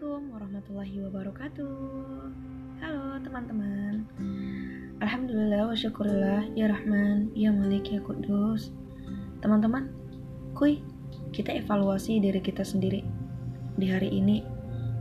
Assalamualaikum 0.00 0.32
warahmatullahi 0.32 0.96
wabarakatuh. 1.04 1.76
Halo 2.80 3.20
teman-teman. 3.20 4.08
Alhamdulillah 4.96 5.68
wa 5.68 5.76
syukurillah 5.76 6.48
Ya 6.56 6.72
Rahman, 6.72 7.28
Ya 7.36 7.52
Malik, 7.52 7.92
Ya 7.92 8.00
Kudus. 8.00 8.72
Teman-teman, 9.44 9.92
kuy 10.56 10.80
Kita 11.36 11.52
evaluasi 11.52 12.16
diri 12.16 12.40
kita 12.40 12.64
sendiri. 12.64 13.04
Di 13.76 13.92
hari 13.92 14.08
ini 14.08 14.40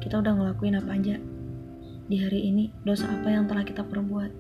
Kita 0.04 0.20
udah 0.20 0.36
ngelakuin 0.36 0.76
apa 0.76 0.92
aja? 0.92 1.16
Di 2.12 2.20
hari 2.20 2.52
ini 2.52 2.68
dosa 2.84 3.08
apa 3.08 3.32
yang 3.32 3.48
telah 3.48 3.64
kita 3.64 3.88
perbuat? 3.88 4.32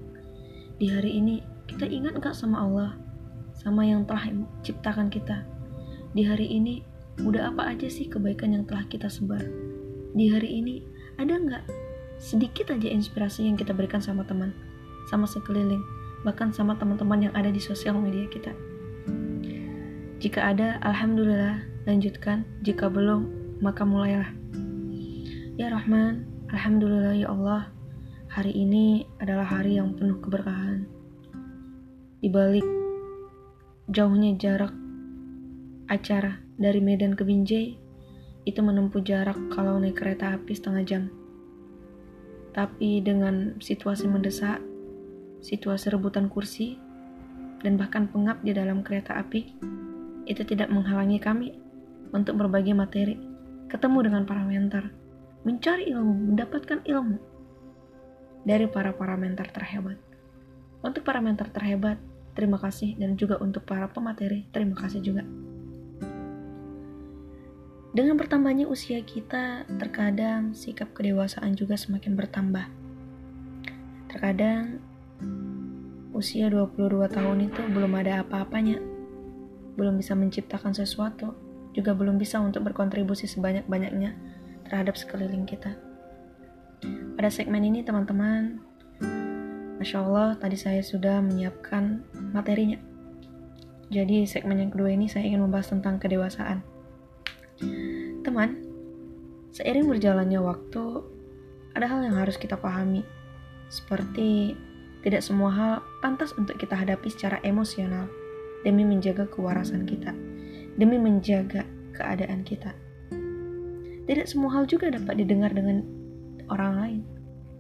Di 0.75 0.91
hari 0.91 1.23
ini 1.23 1.39
Kita 1.71 1.87
ingat 1.87 2.19
gak 2.19 2.36
sama 2.36 2.68
Allah? 2.68 3.00
Sama 3.55 3.87
yang 3.87 4.04
telah 4.04 4.28
ciptakan 4.68 5.07
kita? 5.07 5.39
Di 6.11 6.28
hari 6.28 6.51
ini 6.51 6.83
Udah 7.23 7.47
apa 7.47 7.71
aja 7.71 7.87
sih 7.87 8.11
kebaikan 8.11 8.60
yang 8.60 8.68
telah 8.68 8.83
kita 8.91 9.07
sebar? 9.07 9.68
Di 10.09 10.25
hari 10.33 10.61
ini, 10.61 10.81
ada 11.21 11.37
nggak 11.37 11.63
sedikit 12.17 12.73
aja 12.73 12.89
inspirasi 12.89 13.45
yang 13.45 13.55
kita 13.55 13.71
berikan 13.71 14.01
sama 14.01 14.25
teman, 14.25 14.51
sama 15.07 15.29
sekeliling, 15.29 15.81
bahkan 16.25 16.50
sama 16.50 16.73
teman-teman 16.75 17.29
yang 17.29 17.33
ada 17.37 17.54
di 17.54 17.61
sosial 17.61 17.95
media 18.01 18.25
kita? 18.27 18.51
Jika 20.19 20.51
ada, 20.51 20.81
Alhamdulillah, 20.83 21.64
lanjutkan. 21.87 22.43
Jika 22.65 22.91
belum, 22.91 23.29
maka 23.64 23.87
mulailah. 23.87 24.33
Ya 25.55 25.71
Rahman, 25.71 26.28
Alhamdulillah 26.51 27.15
ya 27.15 27.31
Allah, 27.31 27.71
hari 28.28 28.51
ini 28.51 29.07
adalah 29.23 29.47
hari 29.47 29.79
yang 29.79 29.95
penuh 29.95 30.19
keberkahan. 30.19 30.83
Di 32.19 32.28
balik 32.28 32.67
jauhnya 33.88 34.36
jarak 34.36 34.75
acara 35.88 36.44
dari 36.59 36.83
Medan 36.83 37.16
ke 37.16 37.23
Binjai 37.23 37.89
itu 38.50 38.66
menempuh 38.66 39.05
jarak 39.05 39.38
kalau 39.53 39.78
naik 39.78 40.02
kereta 40.02 40.33
api 40.33 40.52
setengah 40.58 40.83
jam. 40.83 41.03
Tapi 42.50 43.00
dengan 43.06 43.61
situasi 43.61 44.09
mendesak, 44.09 44.58
situasi 45.45 45.94
rebutan 45.94 46.28
kursi, 46.28 46.81
dan 47.61 47.78
bahkan 47.78 48.09
pengap 48.09 48.41
di 48.41 48.52
dalam 48.58 48.81
kereta 48.81 49.22
api, 49.22 49.53
itu 50.25 50.41
tidak 50.44 50.73
menghalangi 50.73 51.22
kami 51.22 51.56
untuk 52.09 52.41
berbagi 52.41 52.73
materi, 52.73 53.22
ketemu 53.69 54.09
dengan 54.09 54.23
para 54.25 54.41
mentor, 54.41 54.89
mencari 55.45 55.94
ilmu, 55.94 56.34
mendapatkan 56.34 56.81
ilmu 56.89 57.17
dari 58.44 58.66
para 58.66 58.95
para 58.97 59.13
mentor 59.13 59.52
terhebat. 59.53 60.00
Untuk 60.80 61.03
para 61.03 61.19
mentor 61.19 61.52
terhebat, 61.52 62.00
terima 62.34 62.58
kasih 62.58 62.95
dan 62.97 63.19
juga 63.19 63.38
untuk 63.38 63.67
para 63.67 63.86
pemateri, 63.91 64.47
terima 64.50 64.73
kasih 64.80 65.03
juga. 65.03 65.28
Dengan 67.90 68.22
bertambahnya 68.22 68.70
usia 68.70 69.02
kita, 69.02 69.66
terkadang 69.82 70.54
sikap 70.54 70.94
kedewasaan 70.94 71.58
juga 71.58 71.73
semakin 71.73 72.14
bertambah. 72.14 72.70
Terkadang 74.14 74.78
usia 76.14 76.54
22 76.54 77.09
tahun 77.09 77.50
itu 77.50 77.62
belum 77.66 77.98
ada 77.98 78.22
apa-apanya. 78.22 78.78
Belum 79.73 79.98
bisa 79.98 80.14
menciptakan 80.14 80.70
sesuatu, 80.78 81.34
juga 81.73 81.98
belum 81.98 82.22
bisa 82.22 82.38
untuk 82.38 82.70
berkontribusi 82.70 83.26
sebanyak-banyaknya 83.26 84.14
terhadap 84.70 84.94
sekeliling 84.94 85.50
kita. 85.50 85.74
Pada 87.18 87.34
segmen 87.34 87.66
ini 87.66 87.81
teman-teman, 87.81 88.62
Masya 89.81 89.98
Allah 90.06 90.38
tadi 90.38 90.62
saya 90.62 90.86
sudah 90.86 91.26
menyiapkan 91.26 92.06
materinya. 92.38 92.78
Jadi 93.90 94.30
segmen 94.30 94.62
yang 94.62 94.70
kedua 94.70 94.94
ini 94.94 95.09
saya 95.09 95.26
ingin 95.26 95.42
membahas 95.42 95.74
tentang 95.74 95.98
kedewasaan. 95.98 96.78
Teman, 98.30 98.61
seiring 99.49 99.89
berjalannya 99.89 100.38
waktu, 100.38 101.02
ada 101.73 101.90
hal 101.90 102.06
yang 102.06 102.13
harus 102.13 102.38
kita 102.38 102.53
pahami, 102.62 103.01
seperti 103.73 104.53
tidak 105.01 105.25
semua 105.25 105.50
hal 105.50 105.73
pantas 106.06 106.38
untuk 106.38 106.53
kita 106.62 106.78
hadapi 106.78 107.09
secara 107.09 107.41
emosional 107.41 108.06
demi 108.62 108.85
menjaga 108.85 109.25
kewarasan 109.34 109.81
kita, 109.89 110.13
demi 110.78 111.01
menjaga 111.01 111.66
keadaan 111.97 112.45
kita. 112.45 112.69
Tidak 114.06 114.29
semua 114.29 114.62
hal 114.62 114.69
juga 114.69 114.94
dapat 114.94 115.25
didengar 115.25 115.50
dengan 115.50 115.81
orang 116.53 116.73
lain. 116.78 117.01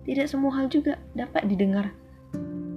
Tidak 0.05 0.29
semua 0.29 0.53
hal 0.53 0.69
juga 0.69 1.01
dapat 1.17 1.49
didengar 1.49 1.89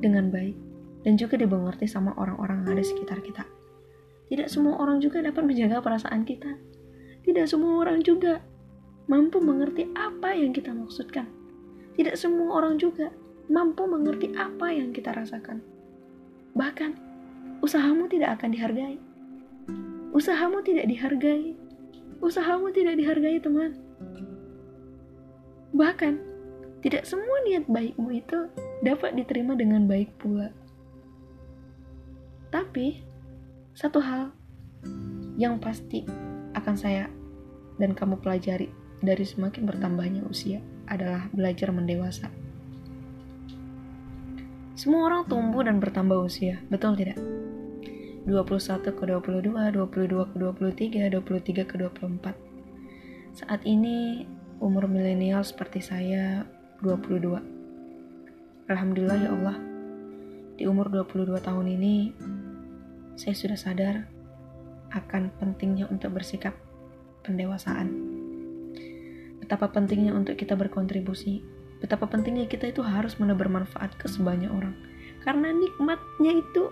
dengan 0.00 0.32
baik 0.32 0.56
dan 1.04 1.20
juga 1.20 1.36
dimengerti 1.36 1.84
sama 1.84 2.16
orang-orang 2.16 2.64
yang 2.64 2.72
ada 2.72 2.84
sekitar 2.88 3.20
kita. 3.20 3.44
Tidak 4.32 4.48
semua 4.48 4.80
orang 4.80 4.96
juga 5.04 5.20
dapat 5.20 5.44
menjaga 5.44 5.84
perasaan 5.84 6.24
kita 6.24 6.71
tidak 7.22 7.46
semua 7.46 7.86
orang 7.86 8.02
juga 8.02 8.42
mampu 9.06 9.38
mengerti 9.38 9.86
apa 9.94 10.34
yang 10.34 10.50
kita 10.50 10.74
maksudkan. 10.74 11.26
Tidak 11.94 12.16
semua 12.18 12.58
orang 12.58 12.80
juga 12.80 13.12
mampu 13.50 13.84
mengerti 13.86 14.32
apa 14.34 14.72
yang 14.72 14.90
kita 14.90 15.12
rasakan. 15.12 15.62
Bahkan, 16.56 16.92
usahamu 17.62 18.08
tidak 18.08 18.40
akan 18.40 18.50
dihargai. 18.52 18.96
Usahamu 20.12 20.60
tidak 20.64 20.88
dihargai. 20.88 21.56
Usahamu 22.22 22.70
tidak 22.70 22.96
dihargai, 22.96 23.38
teman. 23.42 23.76
Bahkan, 25.72 26.14
tidak 26.82 27.06
semua 27.06 27.38
niat 27.46 27.64
baikmu 27.70 28.08
itu 28.18 28.50
dapat 28.82 29.14
diterima 29.14 29.54
dengan 29.54 29.86
baik 29.86 30.10
pula. 30.18 30.50
Tapi, 32.52 33.00
satu 33.72 34.02
hal 34.02 34.34
yang 35.40 35.56
pasti 35.56 36.04
akan 36.62 36.78
saya 36.78 37.10
dan 37.82 37.92
kamu 37.92 38.22
pelajari 38.22 38.70
dari 39.02 39.26
semakin 39.26 39.66
bertambahnya 39.66 40.22
usia 40.30 40.62
adalah 40.86 41.26
belajar 41.34 41.74
mendewasa. 41.74 42.30
Semua 44.78 45.10
orang 45.10 45.26
tumbuh 45.26 45.66
dan 45.66 45.82
bertambah 45.82 46.22
usia, 46.22 46.62
betul 46.70 46.94
tidak? 46.94 47.18
21 48.22 48.94
ke 48.94 49.02
22, 49.02 49.74
22 49.74 50.30
ke 50.30 50.36
23, 50.38 51.10
23 51.10 51.66
ke 51.66 51.74
24. 51.74 52.34
Saat 53.34 53.66
ini 53.66 54.22
umur 54.62 54.86
milenial 54.86 55.42
seperti 55.42 55.82
saya 55.82 56.46
22. 56.86 57.42
Alhamdulillah 58.70 59.18
ya 59.18 59.30
Allah. 59.34 59.58
Di 60.54 60.70
umur 60.70 60.86
22 60.94 61.34
tahun 61.42 61.66
ini 61.66 62.14
saya 63.18 63.34
sudah 63.34 63.58
sadar 63.58 64.11
akan 64.92 65.32
pentingnya 65.40 65.88
untuk 65.88 66.16
bersikap 66.16 66.52
pendewasaan. 67.24 67.88
Betapa 69.40 69.72
pentingnya 69.72 70.14
untuk 70.14 70.38
kita 70.38 70.54
berkontribusi, 70.54 71.42
betapa 71.82 72.06
pentingnya 72.06 72.46
kita 72.46 72.70
itu 72.70 72.80
harus 72.84 73.18
menebar 73.18 73.50
manfaat 73.50 73.96
ke 73.98 74.06
sebanyak 74.06 74.48
orang. 74.48 74.76
Karena 75.24 75.50
nikmatnya 75.50 76.38
itu, 76.38 76.70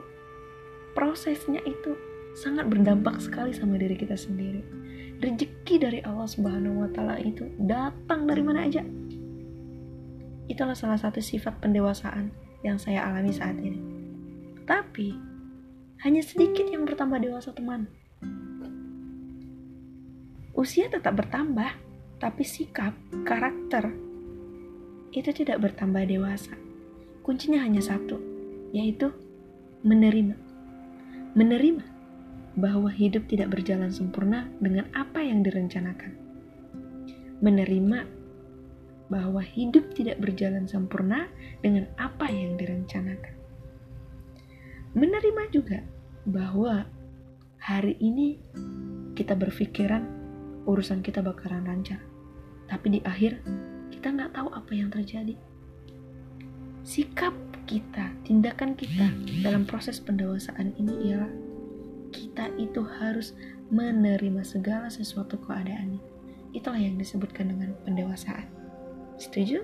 prosesnya 0.94 1.62
itu 1.66 1.94
sangat 2.38 2.70
berdampak 2.70 3.18
sekali 3.18 3.50
sama 3.50 3.78
diri 3.78 3.98
kita 3.98 4.14
sendiri. 4.14 4.62
Rezeki 5.20 5.76
dari 5.76 6.00
Allah 6.00 6.24
Subhanahu 6.24 6.86
wa 6.86 6.88
taala 6.88 7.20
itu 7.20 7.44
datang 7.60 8.24
dari 8.24 8.40
mana 8.40 8.64
aja. 8.64 8.80
Itulah 10.48 10.74
salah 10.74 10.98
satu 10.98 11.20
sifat 11.22 11.60
pendewasaan 11.62 12.32
yang 12.64 12.80
saya 12.80 13.06
alami 13.06 13.30
saat 13.30 13.54
ini. 13.60 13.78
Tapi 14.64 15.14
hanya 16.00 16.24
sedikit 16.24 16.64
yang 16.64 16.88
bertambah 16.88 17.20
dewasa 17.20 17.52
teman 17.52 17.99
Usia 20.60 20.92
tetap 20.92 21.16
bertambah, 21.16 21.72
tapi 22.20 22.44
sikap, 22.44 22.92
karakter 23.24 23.88
itu 25.08 25.32
tidak 25.32 25.56
bertambah 25.64 26.04
dewasa. 26.04 26.52
Kuncinya 27.24 27.64
hanya 27.64 27.80
satu, 27.80 28.20
yaitu 28.68 29.08
menerima. 29.80 30.36
Menerima 31.32 31.80
bahwa 32.60 32.92
hidup 32.92 33.24
tidak 33.24 33.56
berjalan 33.56 33.88
sempurna 33.88 34.52
dengan 34.60 34.84
apa 34.92 35.24
yang 35.24 35.40
direncanakan. 35.40 36.12
Menerima 37.40 37.98
bahwa 39.08 39.40
hidup 39.40 39.96
tidak 39.96 40.20
berjalan 40.20 40.68
sempurna 40.68 41.32
dengan 41.64 41.88
apa 41.96 42.28
yang 42.28 42.60
direncanakan. 42.60 43.32
Menerima 44.92 45.42
juga 45.56 45.80
bahwa 46.28 46.84
hari 47.56 47.96
ini 47.96 48.36
kita 49.16 49.32
berpikiran 49.32 50.19
urusan 50.70 51.02
kita 51.02 51.18
bakalan 51.18 51.66
lancar. 51.66 51.98
Tapi 52.70 52.98
di 52.98 53.00
akhir, 53.02 53.42
kita 53.90 54.14
nggak 54.14 54.38
tahu 54.38 54.48
apa 54.54 54.72
yang 54.72 54.88
terjadi. 54.94 55.34
Sikap 56.86 57.34
kita, 57.66 58.14
tindakan 58.22 58.78
kita 58.78 59.10
dalam 59.42 59.66
proses 59.66 59.98
pendewasaan 59.98 60.74
ini 60.78 61.10
ialah 61.10 61.30
kita 62.10 62.50
itu 62.58 62.82
harus 63.02 63.34
menerima 63.70 64.42
segala 64.42 64.90
sesuatu 64.90 65.38
keadaannya. 65.42 66.02
Itulah 66.50 66.82
yang 66.82 66.98
disebutkan 66.98 67.54
dengan 67.54 67.74
pendewasaan. 67.86 68.46
Setuju? 69.18 69.62